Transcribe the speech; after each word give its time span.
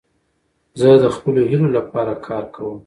زه 0.79 0.89
د 1.03 1.05
خپلو 1.15 1.39
هیلو 1.49 1.67
له 1.75 1.81
پاره 1.91 2.15
کار 2.27 2.43
کوم. 2.55 2.77